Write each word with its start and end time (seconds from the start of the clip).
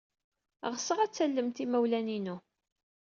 Ɣseɣ 0.73 0.97
ad 0.99 1.11
tallemt 1.13 1.57
imawlan-inu. 1.63 2.37